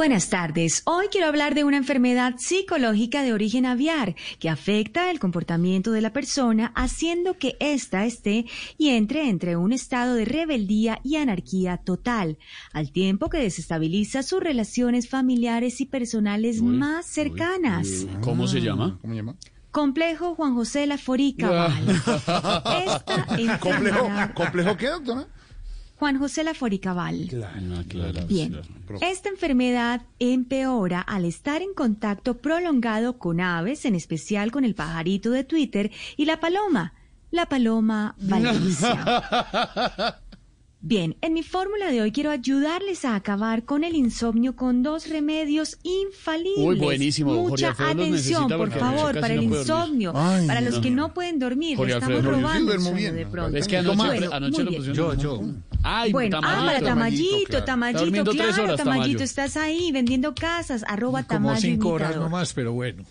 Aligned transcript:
Buenas 0.00 0.30
tardes. 0.30 0.80
Hoy 0.86 1.08
quiero 1.12 1.26
hablar 1.26 1.54
de 1.54 1.62
una 1.62 1.76
enfermedad 1.76 2.36
psicológica 2.38 3.22
de 3.22 3.34
origen 3.34 3.66
aviar 3.66 4.14
que 4.38 4.48
afecta 4.48 5.10
el 5.10 5.18
comportamiento 5.18 5.92
de 5.92 6.00
la 6.00 6.10
persona 6.10 6.72
haciendo 6.74 7.36
que 7.36 7.58
ésta 7.60 8.06
esté 8.06 8.46
y 8.78 8.88
entre 8.96 9.28
entre 9.28 9.56
un 9.58 9.74
estado 9.74 10.14
de 10.14 10.24
rebeldía 10.24 11.00
y 11.04 11.16
anarquía 11.16 11.76
total, 11.76 12.38
al 12.72 12.92
tiempo 12.92 13.28
que 13.28 13.40
desestabiliza 13.40 14.22
sus 14.22 14.40
relaciones 14.42 15.06
familiares 15.06 15.82
y 15.82 15.84
personales 15.84 16.62
más 16.62 17.04
cercanas. 17.04 18.06
¿Cómo 18.22 18.48
se 18.48 18.62
llama? 18.62 18.98
¿Cómo 19.02 19.12
se 19.12 19.18
llama? 19.18 19.36
Complejo 19.70 20.34
Juan 20.34 20.54
José 20.54 20.86
Laforica. 20.86 21.66
Esta 22.86 23.58
¿Complejo, 23.60 24.08
¿Complejo 24.34 24.76
qué, 24.78 24.86
doctora? 24.86 25.26
Juan 26.00 26.18
José 26.18 26.44
Laforicabal. 26.44 27.28
Ah, 27.44 27.84
claro. 27.86 28.26
Bien, 28.26 28.58
esta 29.02 29.28
enfermedad 29.28 30.00
empeora 30.18 31.02
al 31.02 31.26
estar 31.26 31.60
en 31.60 31.74
contacto 31.74 32.38
prolongado 32.38 33.18
con 33.18 33.42
aves, 33.42 33.84
en 33.84 33.94
especial 33.94 34.50
con 34.50 34.64
el 34.64 34.74
pajarito 34.74 35.30
de 35.30 35.44
Twitter 35.44 35.90
y 36.16 36.24
la 36.24 36.40
paloma, 36.40 36.94
la 37.30 37.44
paloma 37.50 38.16
Valencia. 38.18 39.04
Bien, 40.82 41.14
en 41.20 41.34
mi 41.34 41.42
fórmula 41.42 41.90
de 41.92 42.00
hoy 42.00 42.10
quiero 42.10 42.30
ayudarles 42.30 43.04
a 43.04 43.14
acabar 43.14 43.66
con 43.66 43.84
el 43.84 43.94
insomnio 43.94 44.56
con 44.56 44.82
dos 44.82 45.06
remedios 45.10 45.76
infalibles. 45.82 46.66
Uy, 46.66 46.78
buenísimo. 46.78 47.34
Mucha 47.34 47.76
atención, 47.78 48.48
por 48.48 48.70
favor, 48.70 49.20
para 49.20 49.34
no 49.34 49.42
el 49.42 49.52
insomnio, 49.52 50.12
Ay, 50.14 50.46
para 50.46 50.62
los 50.62 50.76
no. 50.76 50.80
que 50.80 50.90
no 50.90 51.12
pueden 51.12 51.38
dormir, 51.38 51.76
Jorge 51.76 51.92
le 51.92 51.98
estamos 51.98 52.16
Alfredo. 52.20 52.40
Robando 52.40 52.72
el 52.72 52.80
sueño 52.80 53.12
de 53.12 53.24
¿no? 53.26 53.30
pronto. 53.30 53.58
Es 53.58 53.68
que 53.68 53.76
anoche, 53.76 54.06
Bueno, 54.06 54.30
anoche 54.32 54.62
lo 54.62 54.70
pusieron. 54.72 54.94
Yo, 54.96 55.14
yo. 55.14 55.42
Ay, 55.82 56.12
Bueno, 56.12 56.38
ah, 56.38 56.40
Tamayito. 56.40 56.66
para 56.66 56.80
Tamayito, 56.80 57.46
claro. 57.48 57.64
Tamayito, 57.64 58.00
durmiendo 58.04 58.30
tres 58.32 58.46
claro, 58.46 58.64
horas, 58.64 58.76
Tamayito, 58.76 59.22
estás 59.22 59.56
ahí 59.56 59.92
vendiendo 59.92 60.34
casas, 60.34 60.84
arroba 60.86 61.22
Como 61.22 61.48
Tamayo 61.48 61.60
cinco 61.60 61.88
horas 61.90 62.10
imitador. 62.10 62.30
nomás, 62.30 62.52
pero 62.52 62.72
bueno. 62.72 63.04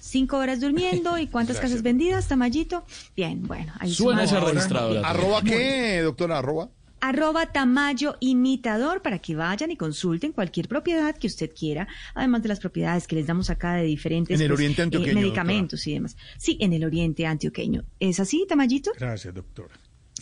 Cinco 0.00 0.38
horas 0.38 0.60
durmiendo, 0.60 1.18
¿y 1.18 1.26
cuántas 1.26 1.58
casas 1.58 1.82
vendidas, 1.82 2.28
Tamayito? 2.28 2.84
Bien, 3.16 3.46
bueno, 3.46 3.72
ahí 3.78 3.92
Suena 3.92 4.24
esa 4.24 4.40
registradora. 4.40 5.08
¿Arroba 5.08 5.42
qué, 5.42 6.00
doctora? 6.02 6.38
¿Arroba? 6.38 6.68
Arroba 7.00 7.46
Tamayo 7.52 8.16
imitador 8.20 9.02
para 9.02 9.18
que 9.18 9.36
vayan 9.36 9.70
y 9.70 9.76
consulten 9.76 10.32
cualquier 10.32 10.66
propiedad 10.66 11.14
que 11.16 11.26
usted 11.26 11.50
quiera, 11.54 11.86
además 12.14 12.42
de 12.42 12.48
las 12.48 12.58
propiedades 12.58 13.06
que 13.06 13.16
les 13.16 13.26
damos 13.26 13.50
acá 13.50 13.74
de 13.74 13.82
diferentes 13.84 14.34
En 14.34 14.40
el 14.42 14.48
pues, 14.48 14.58
oriente 14.58 14.82
eh, 14.82 14.84
antioqueño, 14.84 15.14
medicamentos 15.14 15.86
y 15.86 15.92
demás. 15.94 16.16
Sí, 16.38 16.56
en 16.60 16.72
el 16.72 16.84
oriente 16.84 17.26
antioqueño. 17.26 17.84
¿Es 18.00 18.18
así, 18.18 18.46
Tamayito? 18.48 18.92
Gracias, 18.98 19.34
doctora. 19.34 19.74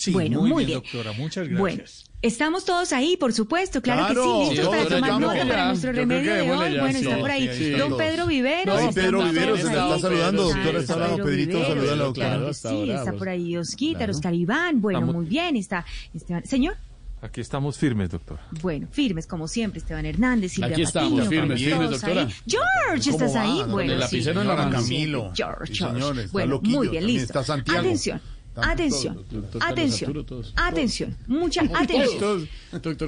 Sí, 0.05 0.13
bueno, 0.13 0.41
muy, 0.41 0.51
muy 0.51 0.65
bien, 0.65 0.81
bien. 0.83 0.93
doctora. 0.93 1.17
Muchas 1.19 1.49
gracias. 1.49 1.59
Bueno, 1.61 1.83
estamos 2.23 2.65
todos 2.65 2.93
ahí, 2.93 3.17
por 3.17 3.33
supuesto, 3.33 3.81
claro, 3.83 4.07
Claro, 4.07 4.23
que 4.23 4.45
sí, 4.45 4.51
listos 4.51 4.65
sí, 4.65 4.71
para 4.71 4.81
doctora, 4.83 5.01
tomar 5.07 5.21
nota 5.21 5.49
para 5.49 5.69
nuestro 5.69 5.93
remedio 5.93 6.35
de 6.35 6.41
hoy. 6.43 6.75
ya, 6.75 6.81
Bueno, 6.81 6.99
sí, 6.99 7.05
está 7.05 7.19
por 7.19 7.31
ahí 7.31 7.51
sí, 7.57 7.71
don. 7.71 7.97
Pedro 7.97 8.27
Viveros. 8.27 8.79
Ay, 8.81 8.89
está 8.89 9.01
Pedro 9.01 9.25
Viveros, 9.25 9.59
ahí. 9.59 9.65
se 9.65 9.71
está 9.73 9.99
saludando, 9.99 10.43
doctora, 10.45 10.79
está 10.81 10.93
hablando, 10.95 11.17
Pedro 11.17 11.27
Pedrito, 11.29 11.59
Viveros, 11.59 11.69
saluda 11.69 11.93
a 11.93 11.97
la 12.09 12.13
claro 12.13 12.55
Sí, 12.55 12.91
está 12.91 13.13
por 13.13 13.29
ahí 13.29 13.57
Osquita. 13.57 14.05
Oscar 14.11 14.35
Iván, 14.35 14.81
bueno, 14.81 15.01
muy 15.03 15.27
bien, 15.27 15.57
está 15.57 15.85
Esteban. 16.15 16.45
Señor, 16.47 16.77
Aquí 17.23 17.41
estamos 17.41 17.79
firmes, 17.79 18.11
doctor. 18.11 18.39
bueno, 18.61 18.87
firmes 18.91 19.27
como 19.27 19.49
siempre, 19.49 19.79
Esteban 19.79 20.05
Hernández, 20.05 20.53
Silvia 20.53 20.73
Aquí 20.73 20.83
estamos, 20.83 21.13
Patiño, 21.21 21.31
firmes, 21.31 21.59
firmes, 21.59 21.81
ahí. 21.81 21.89
doctora. 22.15 22.29
George, 22.47 23.11
¿Cómo 23.11 23.25
¿estás 23.25 23.35
va? 23.37 23.41
ahí? 23.43 23.59
¿Dónde 23.61 23.73
Bueno, 23.73 23.93
el 23.95 23.99
sí, 23.99 24.01
lapicero 24.17 24.41
en 24.43 24.49
la? 24.49 24.71
Camilo. 24.71 25.33
George, 25.35 25.73
Sí, 25.73 25.79
George. 25.79 25.95
señores, 26.01 26.33
bueno, 26.33 26.61
muy 26.63 26.89
bien, 26.89 27.07
listo. 27.07 27.23
está 27.25 27.43
Santiago. 27.43 27.81
Atención, 27.81 28.21
atención, 28.63 29.15
todos, 29.15 29.31
doctor 29.33 29.61
Carlos 29.61 29.73
atención, 29.79 30.09
Arturo, 30.11 30.25
todos. 30.25 30.53
atención, 30.57 31.17
mucha 31.27 31.63
atención. 31.63 32.49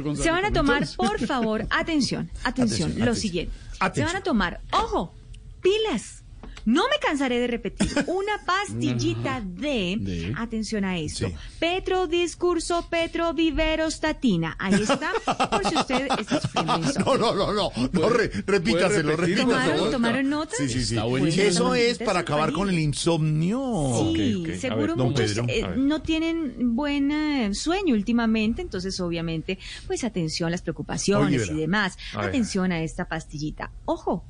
González. 0.03 0.23
Se 0.23 0.31
van 0.31 0.45
a 0.45 0.53
tomar, 0.53 0.87
por 0.97 1.21
favor, 1.21 1.67
atención, 1.71 2.31
atención, 2.43 2.43
Atención, 2.45 2.89
lo 2.91 2.95
atención. 2.97 3.17
siguiente. 3.17 3.53
Se 3.71 3.77
Atención. 3.85 4.07
van 4.07 4.17
a 4.17 4.23
tomar, 4.23 4.61
ojo, 4.73 5.15
pilas. 5.63 6.23
No 6.67 6.83
me 6.91 6.99
cansaré 7.01 7.39
de 7.39 7.47
repetir, 7.47 7.89
una 8.09 8.33
pastillita 8.47 9.41
de, 9.41 9.97
De. 9.99 10.35
atención 10.37 10.85
a 10.85 10.99
esto, 10.99 11.29
Sí. 11.29 11.35
Petro 11.59 12.07
Discurso 12.07 12.87
Petro 12.91 13.33
Viverostatina. 13.33 14.57
Ahí 14.59 14.75
está, 14.83 15.13
por 15.49 15.67
si 15.67 15.77
usted 15.77 16.09
está 16.19 16.41
sufriendo. 16.41 16.77
No, 17.07 17.17
no, 17.17 17.35
no, 17.35 17.53
no, 17.53 17.71
no, 17.93 18.09
re- 18.09 18.31
repítaselo, 18.47 19.17
repítaselo. 19.17 19.49
¿Tomaron. 19.53 19.91
¿Tomaron 19.93 20.29
nota? 20.29 20.57
Sí, 20.59 20.69
sí, 20.69 20.85
sí. 20.85 20.97
Eso 21.41 21.75
es 21.75 21.99
para 21.99 22.21
acabar 22.21 22.53
con 22.53 22.69
el 22.69 22.79
insomnio. 22.79 24.13
Sí, 24.15 24.45
seguro 24.59 24.81
ver, 24.89 24.97
don 24.97 25.09
muchos 25.11 25.31
Pedro, 25.33 25.45
eh, 25.49 25.63
ver. 25.63 25.79
no 25.79 26.03
tienen 26.03 26.75
buen 26.75 27.11
eh, 27.11 27.55
sueño 27.55 27.95
últimamente, 27.95 28.61
entonces 28.63 28.99
obviamente, 29.01 29.59
pues 29.87 30.05
atención 30.05 30.49
a 30.49 30.51
las 30.51 30.63
preocupaciones 30.63 31.43
Oye, 31.43 31.53
y 31.53 31.57
demás. 31.61 31.97
A. 32.15 32.23
Atención 32.25 32.73
a 32.73 32.83
esta 32.83 33.07
pastillita. 33.09 33.71
Ojo, 33.85 34.25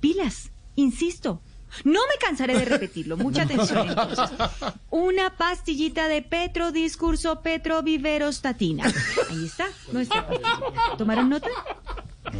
pilas, 0.00 0.50
insisto. 0.74 1.40
No 1.84 2.00
me 2.00 2.18
cansaré 2.20 2.56
de 2.58 2.64
repetirlo, 2.64 3.16
mucha 3.16 3.42
atención 3.42 3.88
entonces. 3.88 4.30
Una 4.90 5.36
pastillita 5.36 6.08
de 6.08 6.22
Petro 6.22 6.72
Discurso 6.72 7.40
Petro 7.40 7.82
Viverostatina. 7.82 8.84
Ahí 9.30 9.46
está, 9.46 9.66
nuestra 9.92 10.26
pastillita. 10.26 10.96
¿Tomaron 10.96 11.28
nota? 11.28 11.48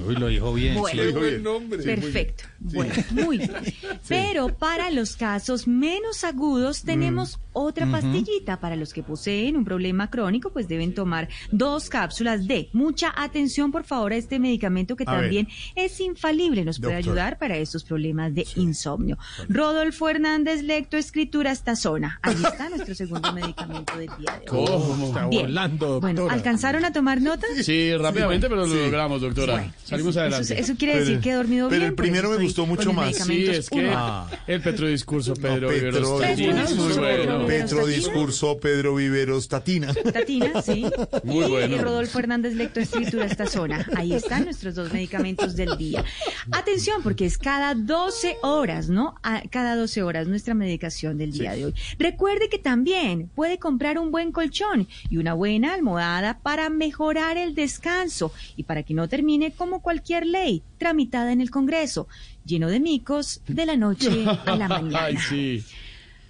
Uy, 0.06 0.16
lo 0.16 0.28
dijo 0.28 0.53
bien. 0.53 0.75
Bueno. 0.75 1.03
Lo 1.03 1.06
dijo 1.09 1.21
bien. 1.21 1.71
Perfecto. 1.84 2.44
Bueno, 2.59 2.94
muy 3.10 3.38
bien. 3.38 3.53
Pero 4.09 4.49
para 4.56 4.91
los 4.91 5.16
casos 5.16 5.66
menos 5.69 6.25
agudos 6.25 6.82
tenemos 6.82 7.38
otra 7.53 7.91
pastillita. 7.91 8.60
Para 8.60 8.77
los 8.77 8.93
que 8.93 9.03
poseen 9.03 9.56
un 9.56 9.65
problema 9.65 10.10
crónico, 10.10 10.50
pues 10.50 10.69
deben 10.69 10.94
tomar 10.94 11.28
dos 11.50 11.88
cápsulas 11.88 12.47
de 12.47 12.69
mucha 12.72 13.12
atención, 13.16 13.72
por 13.72 13.84
favor, 13.84 14.12
a 14.12 14.16
este 14.16 14.38
medicamento 14.38 14.97
que 14.97 15.04
A 15.06 15.12
ver. 15.12 15.21
también 15.22 15.48
es 15.75 16.00
infalible. 16.00 16.65
Nos 16.65 16.78
puede 16.81 16.94
ayudar 16.94 17.38
para 17.38 17.56
estos 17.56 17.84
problemas 17.84 18.34
de 18.34 18.47
insomnio. 18.56 19.19
Rodolfo 19.48 20.09
Hernández, 20.09 20.62
lectoescritura 20.62 21.50
esta 21.53 21.77
zona. 21.77 22.19
Ahí 22.22 22.34
está 22.34 22.69
nuestro 22.69 22.94
segundo 22.94 23.32
medicamento 23.32 23.97
del 23.98 24.09
día 24.19 24.41
de 24.44 24.50
hoy. 24.56 24.66
¿Cómo? 24.66 25.06
Está 25.09 25.27
Bien. 25.28 25.43
volando, 25.47 25.87
doctora. 25.88 26.12
Bueno, 26.12 26.31
¿alcanzaron 26.32 26.84
a 26.84 26.93
tomar 26.93 27.21
nota? 27.21 27.47
Sí, 27.62 27.94
rápidamente, 27.97 28.48
pero 28.48 28.66
lo 28.66 28.69
Sí. 28.69 28.81
logramos, 28.84 29.21
doctora. 29.21 29.54
Bueno, 29.54 29.72
Salimos 29.88 30.10
eso- 30.10 30.21
adelante. 30.21 30.54
Eso, 30.54 30.62
eso 30.62 30.75
quiere 30.78 30.94
decir 31.00 31.15
Pero- 31.15 31.21
que 31.22 31.31
he 31.31 31.34
dormido 31.34 31.69
pero 31.69 31.81
bien. 31.81 31.91
el 31.91 31.94
por 31.97 32.04
eso 32.04 32.12
primero 32.12 32.31
me 32.38 32.44
gustó 32.44 32.66
mucho 32.66 32.93
más. 32.93 33.16
Sí, 33.16 33.47
es 33.47 33.71
que. 33.71 33.91
Ah. 33.93 34.28
el 34.47 34.60
petrodiscurso 34.60 35.34
Pedro 35.34 35.69
No, 35.69 35.75
Viveros 35.75 35.94
Petro, 35.94 36.19
Tatina 36.21 36.62
es 36.65 36.76
muy 36.76 36.93
bueno. 36.94 37.47
Petro 37.47 37.87
discurso 37.87 38.59
Pedro 38.59 38.94
Viveros 38.94 39.48
Tatina. 39.48 39.93
Tatina, 39.94 40.62
sí. 40.62 40.84
Muy 41.25 41.44
y 41.44 41.48
bueno. 41.48 41.82
Rodolfo 41.82 42.19
Hernández 42.19 42.54
Lectoescritura 42.54 43.25
esta 43.27 43.47
zona. 43.47 43.87
Ahí 43.97 44.12
están 44.15 44.44
nuestros 44.44 44.75
dos 44.75 44.93
medicamentos 44.93 45.56
del 45.56 45.77
día. 45.77 46.04
Atención, 46.53 47.03
porque 47.03 47.27
es 47.27 47.38
cada 47.38 47.75
12 47.75 48.37
horas, 48.43 48.88
¿no? 48.88 49.15
A- 49.22 49.43
cada 49.50 49.77
12 49.77 50.03
horas 50.03 50.27
nuestra 50.28 50.54
medicación 50.54 51.19
del 51.19 51.32
día 51.32 51.53
de 51.53 51.66
hoy. 51.66 51.75
Recuerde 51.98 52.48
que 52.48 52.59
también 52.59 53.31
puede 53.34 53.59
comprar 53.59 53.98
un 53.98 54.10
buen 54.10 54.32
colchón 54.32 54.88
y 55.10 55.16
una 55.19 55.34
buena 55.34 55.75
almohada 55.75 56.38
para 56.43 56.69
mejorar 56.71 57.37
el 57.37 57.54
descanso 57.54 58.32
y 58.56 58.65
para 58.65 58.82
que 58.82 58.94
no 58.94 59.09
termine 59.09 59.53
como 59.53 59.78
cualquier 59.81 60.27
ley 60.27 60.62
tramitada 60.78 61.33
en 61.33 61.41
el 61.41 61.50
Congreso, 61.50 62.09
lleno 62.44 62.69
de 62.69 62.81
micos 62.81 63.41
de 63.47 63.66
la 63.66 63.77
noche 63.77 64.25
a 64.47 64.56
la 64.56 64.69
mañana. 64.69 65.05
Ay, 65.05 65.16
sí. 65.16 65.65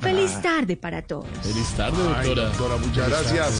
Feliz 0.00 0.40
tarde 0.40 0.76
para 0.76 1.02
todos. 1.02 1.26
Feliz 1.42 1.68
tarde, 1.76 1.96
Ay, 2.16 2.26
doctora. 2.28 2.48
doctora, 2.50 2.76
muchas 2.76 3.08
gracias. 3.08 3.54